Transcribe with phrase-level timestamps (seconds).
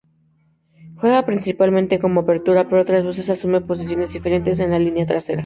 [0.95, 5.39] Juega principalmente como apertura, pero otras veces asume posiciones diferentes en la línea trasera.